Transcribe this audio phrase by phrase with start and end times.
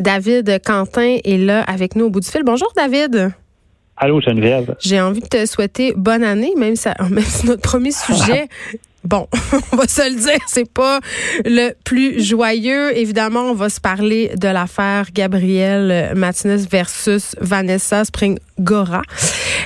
[0.00, 2.42] David Quentin est là avec nous au bout du fil.
[2.42, 3.32] Bonjour David.
[3.96, 4.74] Allô Geneviève.
[4.80, 8.48] J'ai envie de te souhaiter bonne année, même si, même si notre premier sujet
[9.02, 9.28] Bon,
[9.72, 11.00] on va se le dire, c'est pas
[11.44, 12.96] le plus joyeux.
[12.96, 18.02] Évidemment, on va se parler de l'affaire Gabrielle Martinez versus Vanessa
[18.60, 19.02] Springora.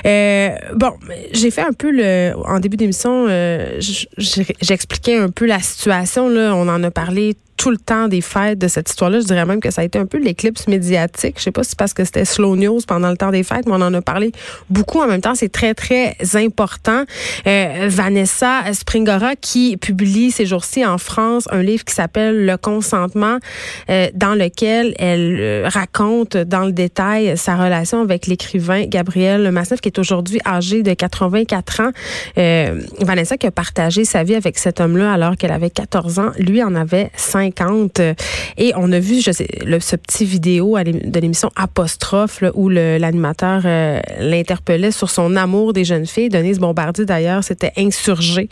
[0.05, 0.93] Euh, bon,
[1.31, 3.79] j'ai fait un peu le en début d'émission, euh,
[4.17, 6.53] j'expliquais un peu la situation là.
[6.55, 9.21] On en a parlé tout le temps des fêtes de cette histoire-là.
[9.21, 11.35] Je dirais même que ça a été un peu l'éclipse médiatique.
[11.37, 13.65] Je sais pas si c'est parce que c'était slow news pendant le temps des fêtes,
[13.65, 14.33] mais on en a parlé
[14.69, 15.35] beaucoup en même temps.
[15.35, 17.05] C'est très, très important.
[17.47, 23.37] Euh, Vanessa Springora qui publie ces jours-ci en France un livre qui s'appelle Le consentement,
[23.87, 30.39] dans lequel elle raconte dans le détail sa relation avec l'écrivain Gabriel qui est aujourd'hui
[30.45, 31.91] âgé de 84 ans.
[32.37, 36.31] Euh, Vanessa qui a partagé sa vie avec cet homme-là alors qu'elle avait 14 ans.
[36.37, 37.61] Lui en avait 5
[38.57, 43.61] et on a vu je sais, le, ce petit vidéo de l'émission Apostrophe où l'animateur
[43.65, 46.29] euh, l'interpellait sur son amour des jeunes filles.
[46.29, 48.49] Denise Bombardier, d'ailleurs, s'était insurgée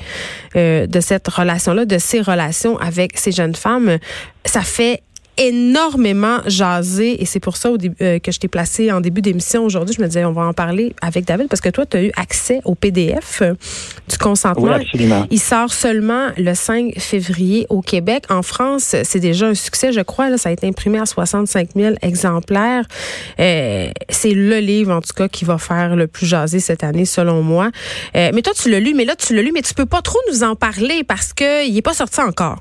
[0.56, 3.98] euh, de cette relation-là, de ses relations avec ces jeunes femmes.
[4.46, 5.02] Ça fait
[5.38, 9.96] énormément jasé et c'est pour ça euh, que je t'ai placé en début d'émission aujourd'hui.
[9.98, 12.12] Je me disais, on va en parler avec David parce que toi, tu as eu
[12.16, 13.54] accès au PDF euh,
[14.08, 14.78] du consentement.
[15.32, 18.26] Il sort seulement le 5 février au Québec.
[18.30, 20.30] En France, c'est déjà un succès, je crois.
[20.30, 22.86] Là, ça a été imprimé à 65 000 exemplaires.
[23.40, 27.06] Euh, c'est le livre, en tout cas, qui va faire le plus jaser cette année,
[27.06, 27.72] selon moi.
[28.14, 30.20] mais toi, tu l'as lu, mais là, tu l'as lu, mais tu peux pas trop
[30.32, 32.60] nous en parler parce qu'il n'est pas sorti encore.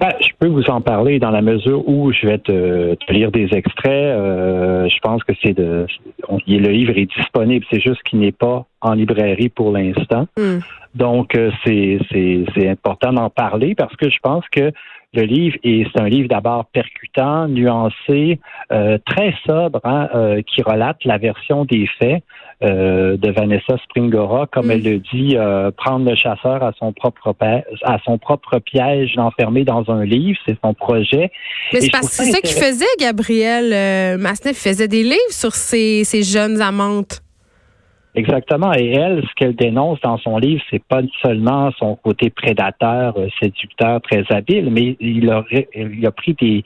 [0.00, 3.48] Ben, je peux vous en parler dans la mesure où je vais te, lire des
[3.52, 3.92] extraits.
[3.92, 5.86] Euh, je pense que c'est de.
[6.28, 10.26] le livre est disponible, c'est juste qu'il n'est pas en librairie pour l'instant.
[10.36, 10.58] Hmm.
[10.94, 14.72] Donc, euh, c'est, c'est important d'en parler parce que je pense que
[15.14, 18.40] le livre est c'est un livre d'abord percutant, nuancé,
[18.72, 22.22] euh, très sobre, hein, euh, qui relate la version des faits
[22.62, 24.70] euh, de Vanessa Springora, comme mm.
[24.70, 25.36] elle le dit,
[25.76, 27.34] prendre le chasseur à son propre
[27.82, 31.30] à son propre piège, l'enfermer dans un livre, c'est son projet.
[31.72, 36.04] Mais c'est parce que c'est ça qu'il faisait, Gabriel Masneff, faisait des livres sur ses,
[36.04, 37.21] ses jeunes amantes.
[38.14, 38.74] Exactement.
[38.74, 43.28] Et elle, ce qu'elle dénonce dans son livre, c'est pas seulement son côté prédateur, euh,
[43.40, 46.62] séducteur, très habile, mais il a, il a pris des,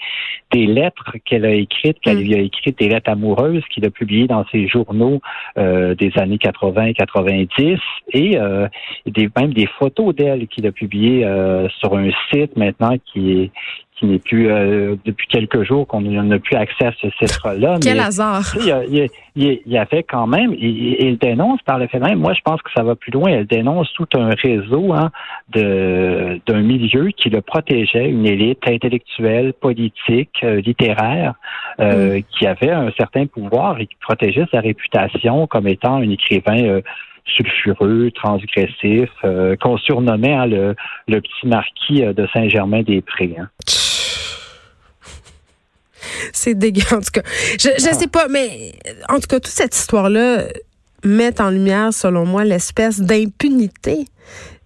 [0.53, 2.23] des lettres qu'elle a écrites, qu'elle mm.
[2.23, 5.21] lui a écrites, des lettres amoureuses qu'il a publiées dans ses journaux
[5.59, 7.79] euh, des années 80 90
[8.13, 8.69] et euh,
[9.07, 13.51] des, même des photos d'elle qu'il a publiées euh, sur un site maintenant qui est
[13.97, 17.79] qui n'est plus euh, depuis quelques jours qu'on n'a plus accès à ce site-là.
[17.83, 18.45] Quel hasard!
[18.61, 22.61] Il, il, y avait quand même, il dénonce par le fait même, moi je pense
[22.63, 25.11] que ça va plus loin, elle dénonce tout un réseau hein,
[25.51, 31.35] de d'un milieu qui le protégeait, une élite intellectuelle, politique, euh, littéraire,
[31.81, 32.23] euh, mm.
[32.31, 36.81] qui avait un certain pouvoir et qui protégeait sa réputation comme étant un écrivain
[37.25, 39.11] sulfureux, transgressif,
[39.61, 40.77] qu'on surnommait hein, le,
[41.09, 43.35] le, petit marquis de Saint-Germain-des-Prés.
[43.41, 43.49] Hein.
[46.37, 47.23] C'est dégueu, en tout cas.
[47.59, 48.75] Je, je sais pas, mais
[49.09, 50.45] en tout cas, toute cette histoire-là
[51.05, 54.07] met en lumière, selon moi, l'espèce d'impunité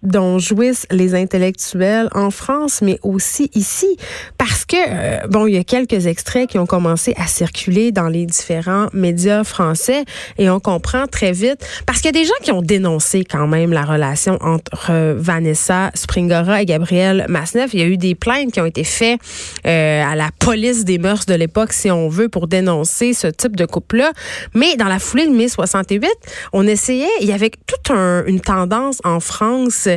[0.03, 3.97] dont jouissent les intellectuels en France, mais aussi ici,
[4.37, 8.07] parce que, euh, bon, il y a quelques extraits qui ont commencé à circuler dans
[8.07, 10.05] les différents médias français
[10.37, 13.47] et on comprend très vite, parce qu'il y a des gens qui ont dénoncé quand
[13.47, 17.73] même la relation entre Vanessa Springora et Gabriel Masneff.
[17.73, 19.19] Il y a eu des plaintes qui ont été faites
[19.67, 23.55] euh, à la police des mœurs de l'époque, si on veut, pour dénoncer ce type
[23.55, 24.11] de couple-là.
[24.53, 26.09] Mais dans la foulée de mai 68,
[26.53, 29.87] on essayait, il y avait toute une tendance en France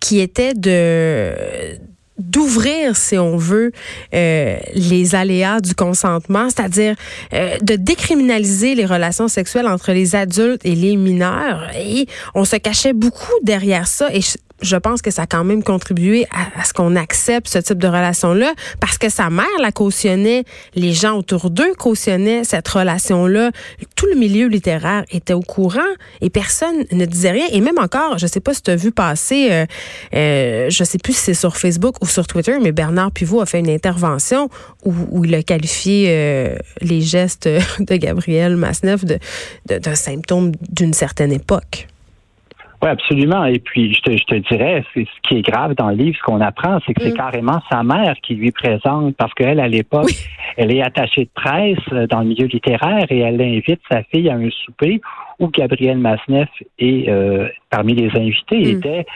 [0.00, 0.54] qui était
[2.18, 3.72] d'ouvrir, si on veut,
[4.14, 6.94] euh, les aléas du consentement, c'est-à-dire
[7.32, 11.70] euh, de décriminaliser les relations sexuelles entre les adultes et les mineurs.
[11.76, 14.08] Et on se cachait beaucoup derrière ça.
[14.62, 17.86] Je pense que ça a quand même contribué à, ce qu'on accepte ce type de
[17.86, 23.50] relation-là parce que sa mère la cautionnait, les gens autour d'eux cautionnaient cette relation-là.
[23.96, 25.80] Tout le milieu littéraire était au courant
[26.20, 27.46] et personne ne disait rien.
[27.52, 29.66] Et même encore, je sais pas si tu as vu passer, euh,
[30.14, 33.46] euh, je sais plus si c'est sur Facebook ou sur Twitter, mais Bernard Pivot a
[33.46, 34.48] fait une intervention
[34.84, 37.48] où, il a qualifié euh, les gestes
[37.80, 39.18] de Gabriel Masneff de,
[39.66, 41.88] de, de symptômes d'une certaine époque.
[42.82, 43.44] Oui, absolument.
[43.44, 46.22] Et puis, je te, je te dirais, ce qui est grave dans le livre, ce
[46.24, 47.16] qu'on apprend, c'est que c'est mm.
[47.16, 50.10] carrément sa mère qui lui présente, parce qu'elle, à l'époque,
[50.56, 54.28] elle est attachée de presse euh, dans le milieu littéraire et elle invite sa fille
[54.28, 55.00] à un souper
[55.38, 56.48] où Gabriel Masneff
[56.80, 58.70] est euh, parmi les invités.
[58.70, 58.80] Et mm.
[58.80, 59.06] dès,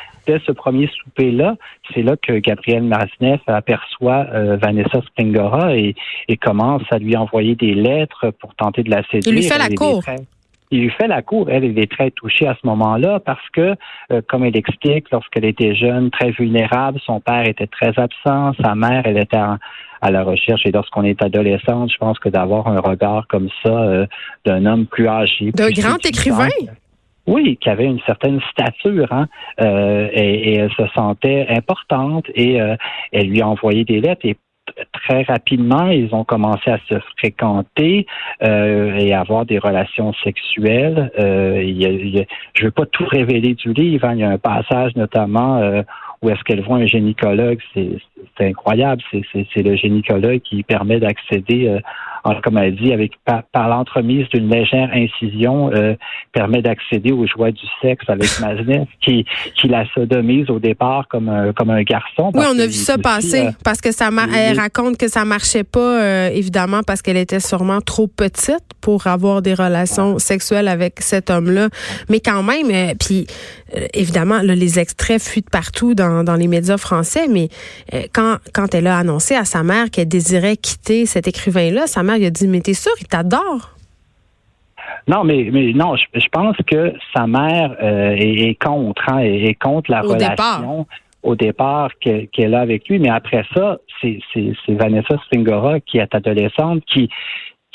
[0.47, 1.57] ce premier souper-là,
[1.93, 5.97] c'est là que Gabriel Masneff aperçoit euh, Vanessa Springora et,
[6.29, 9.23] et, commence à lui envoyer des lettres pour tenter de la séduire.
[9.27, 10.05] Il lui fait la cour
[10.71, 11.49] il lui fait la cour.
[11.51, 13.75] Elle, elle est très touchée à ce moment-là parce que,
[14.13, 18.75] euh, comme elle explique, lorsqu'elle était jeune, très vulnérable, son père était très absent, sa
[18.75, 20.63] mère, elle était à la recherche.
[20.65, 24.07] Et lorsqu'on est adolescente, je pense que d'avoir un regard comme ça euh,
[24.45, 25.53] d'un homme plus âgé.
[25.53, 26.49] D'un grand écrivain?
[27.29, 29.27] Oui, qui avait une certaine stature, hein,
[29.61, 32.61] euh, et, et, elle se sentait importante et
[33.11, 34.25] elle lui a envoyé des lettres.
[34.25, 34.37] Et
[34.93, 38.07] très rapidement, ils ont commencé à se fréquenter
[38.43, 41.11] euh, et avoir des relations sexuelles.
[41.19, 41.63] Euh,
[42.55, 44.07] je ne veux pas tout révéler du livre.
[44.07, 44.15] Hein.
[44.15, 45.83] Il y a un passage notamment euh,
[46.23, 47.59] où est-ce qu'elle voit un gynécologue.
[47.75, 47.99] C'est
[48.41, 49.03] incroyable.
[49.11, 51.81] C'est le gynécologue qui permet d'accéder euh,
[52.43, 55.95] comme elle dit, avec par, l'entremise d'une légère incision, euh,
[56.33, 59.25] permet d'accéder aux joies du sexe avec Maznev, qui,
[59.55, 62.31] qui la sodomise au départ comme un, comme un garçon.
[62.35, 65.65] Oui, on a vu ça passer, euh, parce que ça elle raconte que ça marchait
[65.65, 71.01] pas, euh, évidemment, parce qu'elle était sûrement trop petite pour avoir des relations sexuelles avec
[71.01, 71.69] cet homme-là.
[72.09, 73.27] Mais quand même, puis
[73.95, 77.49] évidemment, les extraits fuient partout dans, dans les médias français, mais
[78.13, 82.17] quand, quand elle a annoncé à sa mère qu'elle désirait quitter cet écrivain-là, sa mère
[82.17, 83.77] il a dit, mais t'es sûr, il t'adore.
[85.09, 89.91] Non, mais, mais non, je, pense que sa mère euh, est, contre, hein, est, contre
[89.91, 90.87] la relation
[91.23, 92.99] au départ qu'elle a avec lui.
[92.99, 94.21] Mais après ça, c'est
[94.69, 97.09] Vanessa Springora qui est adolescente, qui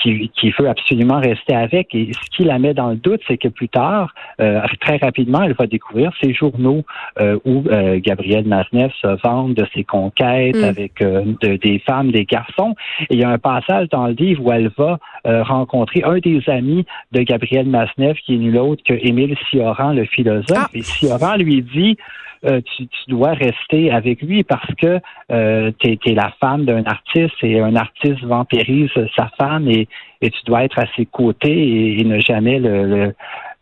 [0.02, 1.94] qui, veut absolument rester avec.
[1.94, 5.44] Et ce qui la met dans le doute, c'est que plus tard, euh, très rapidement,
[5.44, 6.84] elle va découvrir ces journaux
[7.20, 10.64] euh, où euh, Gabriel Masneff se vante de ses conquêtes mm.
[10.64, 12.76] avec des femmes, des garçons.
[13.10, 15.00] Et il y a un passage dans le livre où elle va
[15.44, 20.06] rencontrer un des amis de Gabriel Masneff, qui est nul autre que Émile Sioran, le
[20.06, 20.58] philosophe.
[20.58, 20.68] Ah.
[20.74, 21.98] Et Sioran lui dit
[22.46, 25.00] euh, tu, dois rester avec lui parce que
[25.32, 29.88] euh, tu es, la femme d'un artiste et un artiste vampirise sa femme et,
[30.22, 33.14] et tu dois être à ses côtés et, ne jamais le,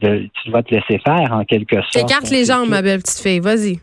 [0.01, 1.97] le, tu dois te laisser faire en quelque sorte.
[1.97, 3.79] Écarte les jambes, ma belle petite fille, vas-y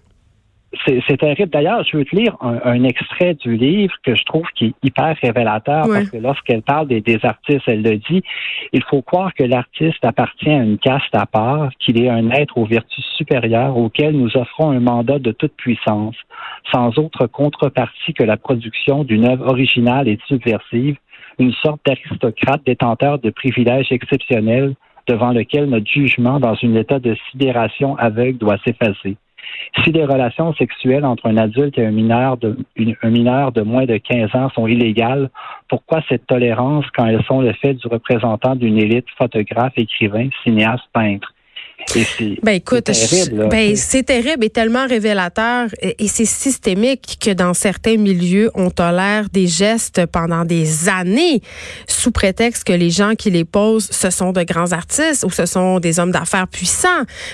[0.85, 1.51] c'est terrible.
[1.51, 5.17] D'ailleurs, je veux te lire un, extrait du livre que je trouve qui est hyper
[5.23, 8.23] révélateur parce que lorsqu'elle parle des, artistes, elle le dit,
[8.73, 12.59] il faut croire que l'artiste appartient à une caste à part, qu'il est un être
[12.59, 16.17] aux vertus supérieures auquel nous offrons un mandat de toute puissance,
[16.73, 20.97] sans autre contrepartie que la production d'une œuvre originale et subversive,
[21.39, 24.75] une sorte d'aristocrate détenteur de privilèges exceptionnels
[25.07, 29.17] devant lequel notre jugement dans un état de sidération aveugle doit s'effacer.
[29.85, 34.49] Si les relations sexuelles entre un adulte et un mineur de, moins de 15 ans
[34.51, 35.31] sont illégales,
[35.69, 40.85] pourquoi cette tolérance quand elles sont le fait du représentant d'une élite photographe, écrivain, cinéaste,
[40.93, 41.33] peintre?
[42.43, 42.91] Ben écoute,
[43.51, 49.29] ben c'est terrible et tellement révélateur et, c'est systémique que dans certains milieux on tolère
[49.31, 51.43] des gestes pendant des années
[51.87, 55.45] sous prétexte que les gens qui les posent ce sont de grands artistes ou ce
[55.45, 56.89] sont des hommes d'affaires puissants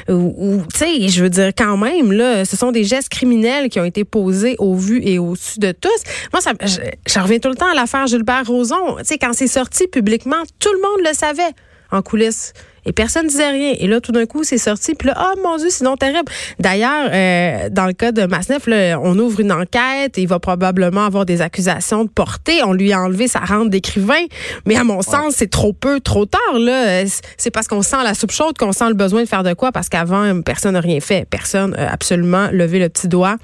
[0.08, 3.78] ou, tu sais, je veux dire quand même là, ce sont des gestes criminels qui
[3.78, 5.88] ont été posés au vu et au dessus de tous.
[6.32, 9.46] Moi ça je, reviens tout le temps à l'affaire Gilbert Rozon, tu sais quand c'est
[9.46, 11.54] sorti publiquement, tout le monde le savait
[11.92, 12.52] en coulisses.
[12.84, 13.74] Et personne ne disait rien.
[13.78, 14.94] Et là, tout d'un coup, c'est sorti.
[14.94, 16.30] Puis là, oh mon Dieu, c'est non terrible.
[16.58, 20.18] D'ailleurs, euh, dans le cas de Masneff, là, on ouvre une enquête.
[20.18, 22.62] Et il va probablement avoir des accusations de portée.
[22.64, 24.24] On lui a enlevé sa rente d'écrivain.
[24.66, 26.58] Mais à mon sens, c'est trop peu, trop tard.
[26.58, 27.04] Là,
[27.36, 29.72] c'est parce qu'on sent la soupe chaude qu'on sent le besoin de faire de quoi.
[29.72, 31.26] Parce qu'avant, personne n'a rien fait.
[31.28, 33.36] Personne n'a absolument levé le petit doigt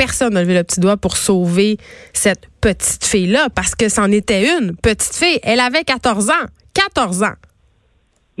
[0.00, 1.76] personne n'a levé le petit doigt pour sauver
[2.14, 5.38] cette petite fille-là, parce que c'en était une petite fille.
[5.42, 6.46] Elle avait 14 ans.
[6.72, 7.34] 14 ans.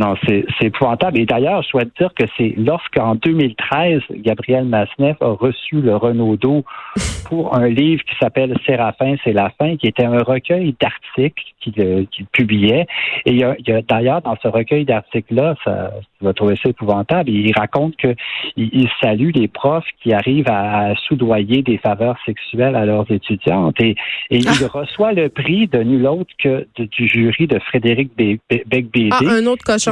[0.00, 1.18] Non, c'est épouvantable.
[1.18, 6.64] Et d'ailleurs, je souhaite dire que c'est lorsqu'en 2013, Gabriel Masneff a reçu le Renaudot
[7.28, 12.26] pour un livre qui s'appelle Séraphin, c'est la fin, qui était un recueil d'articles qu'il
[12.32, 12.86] publiait.
[13.26, 17.28] Et il y a, d'ailleurs, dans ce recueil d'articles-là, ça, tu vas trouver ça épouvantable,
[17.28, 18.16] il raconte qu'il
[18.56, 23.78] il salue les profs qui arrivent à, soudoyer des faveurs sexuelles à leurs étudiantes.
[23.80, 23.96] Et,
[24.30, 29.10] et il reçoit le prix de nul autre que du jury de Frédéric Becbédé.
[29.12, 29.89] Ah, un autre cochon.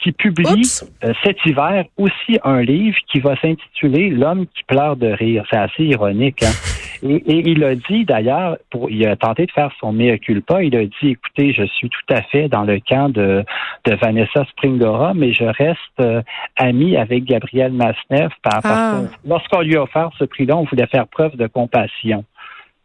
[0.00, 0.62] Qui publie
[1.04, 5.44] euh, cet hiver aussi un livre qui va s'intituler L'homme qui pleure de rire.
[5.50, 6.42] C'est assez ironique.
[6.42, 6.52] Hein?
[7.02, 10.62] Et, il a dit d'ailleurs, pour, il a tenté de faire son mea culpa.
[10.62, 13.44] Il a dit, écoutez, je suis tout à fait dans le camp de,
[13.86, 16.22] de Vanessa Springora, mais je reste euh,
[16.56, 19.00] ami avec Gabriel Masneff parce ah.
[19.02, 22.24] que lorsqu'on lui a offert ce prix-là, on voulait faire preuve de compassion.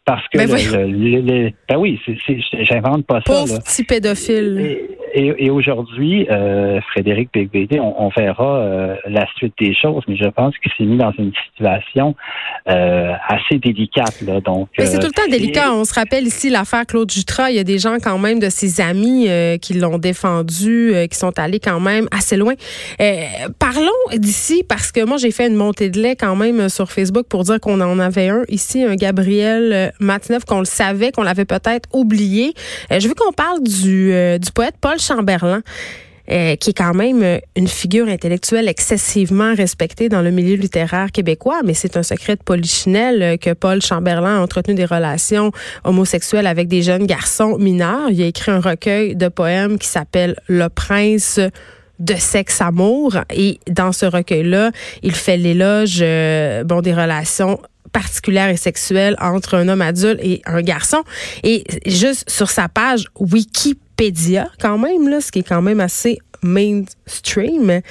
[0.05, 1.99] Parce que ben, ben oui,
[2.61, 3.33] j'invente pas ça.
[3.33, 4.77] Pauvre petit pédophile.
[5.17, 10.53] Et, aujourd'hui, euh, Frédéric Beigbeder, on, verra euh, la suite des choses, mais je pense
[10.57, 12.15] qu'il s'est mis dans une situation
[12.67, 14.21] euh, assez délicate.
[14.21, 15.73] Là, donc, mais c'est tout le temps délicat.
[15.73, 17.49] On se rappelle ici l'affaire Claude Jutras.
[17.49, 19.29] Il y a des gens quand même de ses amis
[19.61, 22.53] qui l'ont défendu, qui sont allés quand même assez loin.
[23.57, 27.27] parlons d'ici parce que moi j'ai fait une montée de lait quand même sur Facebook
[27.29, 31.45] pour dire qu'on en avait un ici, un Gabriel Matineuf, qu'on le savait, qu'on l'avait
[31.45, 32.53] peut-être oublié.
[32.91, 35.61] je veux qu'on parle du, du poète Paul Chamberlain.
[36.31, 41.11] Euh, qui est quand même euh, une figure intellectuelle excessivement respectée dans le milieu littéraire
[41.11, 45.51] québécois, mais c'est un secret de polichinelle euh, que Paul Chamberlain a entretenu des relations
[45.83, 48.09] homosexuelles avec des jeunes garçons mineurs.
[48.09, 51.39] Il a écrit un recueil de poèmes qui s'appelle Le prince
[51.99, 54.71] de sexe amour et dans ce recueil-là,
[55.03, 55.99] il fait l'éloge
[56.65, 57.59] bon des relations
[57.91, 61.03] particulières et sexuelles entre un homme adulte et un garçon
[61.43, 65.79] et juste sur sa page Wikipédia Pédia, quand même, là, ce qui est quand même
[65.79, 67.81] assez mainstream.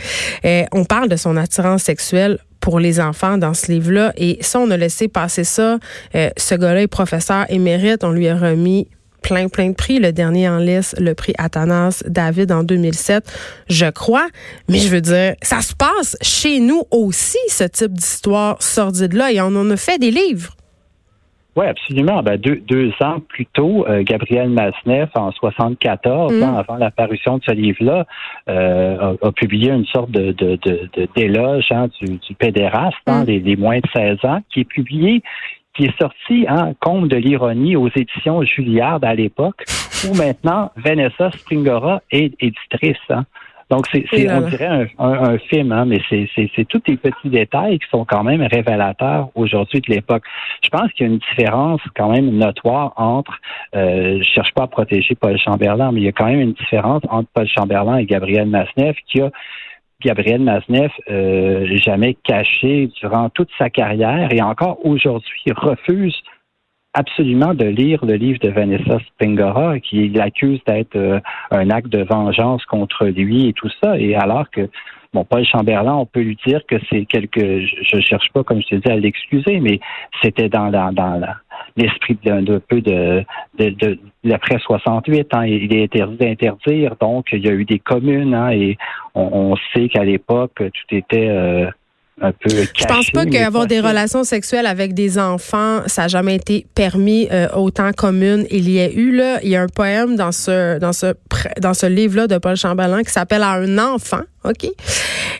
[0.44, 4.12] Euh, on parle de son attirance sexuelle pour les enfants dans ce livre-là.
[4.16, 5.78] Et ça, on a laissé passer ça.
[6.14, 8.04] Euh, ce gars-là est professeur émérite.
[8.04, 8.88] On lui a remis
[9.24, 9.98] plein, plein de prix.
[9.98, 13.24] Le dernier en liste, le prix Athanas David en 2007,
[13.68, 14.28] je crois.
[14.68, 19.32] Mais je veux dire, ça se passe chez nous aussi, ce type d'histoire sordide-là.
[19.32, 20.54] Et on en a fait des livres.
[21.56, 22.22] Oui, absolument.
[22.22, 26.42] Ben, deux, deux ans plus tôt, euh, Gabriel Masneff, en 74, mm.
[26.42, 28.06] ans avant l'apparition de ce livre-là,
[28.48, 33.40] euh, a, publié une sorte de, de, de, d'éloge hein, du, du pédéraste, hein, les,
[33.40, 33.60] mm.
[33.60, 35.22] moins de 16 ans, qui est publié
[35.74, 39.64] qui est sorti en hein, Comte de l'ironie aux éditions Julliard à l'époque,
[40.08, 42.96] où maintenant Vanessa Springora est éditrice.
[43.10, 43.24] Hein.
[43.70, 48.04] Donc, c'est, on dirait un, film, hein, mais c'est, tous les petits détails qui sont
[48.04, 50.22] quand même révélateurs aujourd'hui de l'époque.
[50.62, 53.32] Je pense qu'il y a une différence quand même notoire entre,
[53.74, 56.52] euh, je cherche pas à protéger Paul Chamberlain, mais il y a quand même une
[56.52, 59.30] différence entre Paul Chamberlain et Gabriel Masneff qui a
[60.04, 66.16] Gabriel Masneff euh, jamais caché durant toute sa carrière et encore aujourd'hui refuse
[66.92, 71.20] absolument de lire le livre de Vanessa Spingora qui l'accuse d'être euh,
[71.50, 73.98] un acte de vengeance contre lui et tout ça.
[73.98, 74.68] Et alors que
[75.14, 78.60] Bon, Paul Chamberlain, on peut lui dire que c'est quelque, je, ne cherche pas, comme
[78.60, 79.78] je te dis, à l'excuser, mais
[80.20, 81.22] c'était dans dans
[81.76, 83.24] l'esprit d'un peu de,
[83.58, 85.28] de, de, l'après 68.
[85.32, 88.76] Hein, il est interdit d'interdire, donc il y a eu des communes, hein, et
[89.14, 91.70] on, sait qu'à l'époque tout était euh,
[92.20, 96.36] un peu Je pense pas qu'avoir des relations sexuelles avec des enfants, ça n'a jamais
[96.36, 98.46] été permis euh, autant commune.
[98.50, 101.14] Il y a eu là, il y a un poème dans ce dans ce
[101.60, 104.68] dans ce livre là de Paul Chamberlain qui s'appelle À un enfant, ok,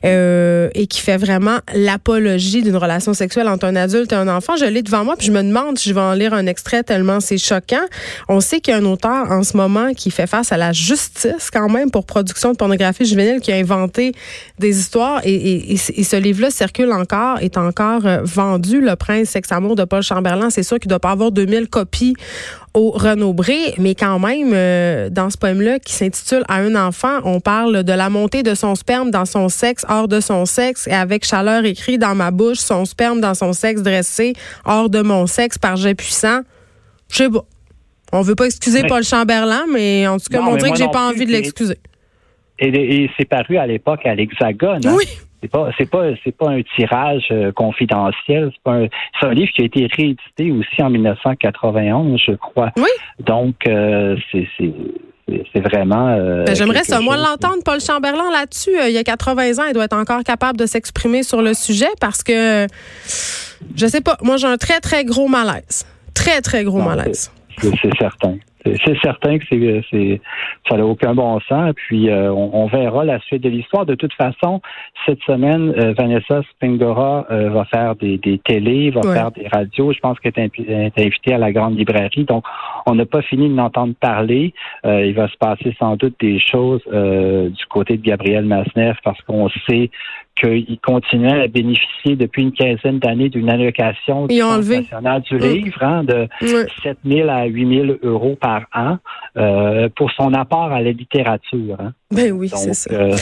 [0.05, 4.57] euh, et qui fait vraiment l'apologie d'une relation sexuelle entre un adulte et un enfant.
[4.57, 6.83] Je l'ai devant moi, puis je me demande si je vais en lire un extrait
[6.83, 7.85] tellement c'est choquant.
[8.29, 10.73] On sait qu'il y a un auteur en ce moment qui fait face à la
[10.73, 14.13] justice quand même pour production de pornographie juvénile qui a inventé
[14.59, 19.75] des histoires et, ce livre-là circule encore, est encore euh, vendu, Le Prince Sex Amour
[19.75, 20.51] de Paul Chamberlain.
[20.51, 22.15] C'est sûr qu'il doit pas avoir 2000 copies
[22.75, 27.39] au Renaud-Bré, mais quand même, euh, dans ce poème-là qui s'intitule À un enfant, on
[27.39, 30.93] parle de la montée de son sperme dans son sexe, hors de son sexe, et
[30.93, 35.27] avec chaleur écrit dans ma bouche, son sperme dans son sexe dressé, hors de mon
[35.27, 36.41] sexe par jet puissant.
[37.11, 37.45] Je sais pas.
[38.13, 41.09] On veut pas excuser Paul Chamberlain, mais en tout cas, on dirait que j'ai pas
[41.09, 41.79] envie de l'excuser.
[42.61, 44.87] Et, c'est paru à l'époque à l'Hexagone.
[44.87, 44.97] Hein?
[45.45, 48.51] C'est pas c'est pas c'est pas un tirage euh, confidentiel.
[48.55, 48.87] C'est un,
[49.23, 52.71] un livre qui a été réédité aussi en 1991, je crois.
[52.79, 52.89] Oui.
[53.21, 54.49] Donc euh, c'est
[55.53, 56.09] c'est vraiment.
[56.09, 57.01] Euh, ben, j'aimerais ça.
[57.01, 60.59] Moi, l'entendre, Paul Chamberlain, là-dessus, il y a 80 ans, il doit être encore capable
[60.59, 62.67] de s'exprimer sur le sujet parce que,
[63.75, 65.87] je sais pas, moi, j'ai un très, très gros malaise.
[66.15, 67.31] Très, très gros malaise.
[67.44, 67.44] C'est
[67.99, 69.45] certain c'est certain que
[69.91, 70.21] c'est,
[70.69, 71.75] ça n'a aucun bon sens.
[71.75, 73.85] Puis euh, on, verra la suite de l'histoire.
[73.85, 74.61] De toute façon,
[75.05, 79.93] cette semaine, euh, Vanessa Spingora euh, va faire des, des télés, va faire des radios.
[79.93, 82.25] Je pense qu'elle est, invitée à la grande librairie.
[82.25, 82.45] Donc,
[82.87, 84.55] on n'a pas fini de l'entendre parler.
[84.85, 89.49] il va se passer sans doute des choses du côté de Gabriel Masneff parce qu'on
[89.69, 89.91] sait
[90.37, 95.83] qu'il continuait à bénéficier depuis une quinzaine d'années d'une allocation du Fonds national du livre
[95.83, 96.29] hein, de
[96.83, 98.99] 7 000 à 8 000 euros par an
[99.37, 101.77] euh, pour son apport à la littérature.
[101.79, 101.93] Hein.
[102.11, 102.93] Ben oui, c'est ça.
[102.93, 103.17] Euh,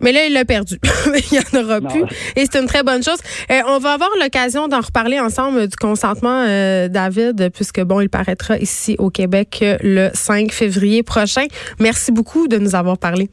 [0.00, 0.76] mais là, il l'a perdu.
[1.06, 2.02] il n'y en aura plus.
[2.36, 3.18] Et c'est une très bonne chose.
[3.50, 8.10] Euh, on va avoir l'occasion d'en reparler ensemble du consentement, euh, David, puisque bon, il
[8.10, 11.46] paraîtra ici au Québec le 5 février prochain.
[11.80, 13.30] Merci beaucoup de nous avoir parlé.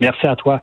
[0.00, 0.62] Merci à toi.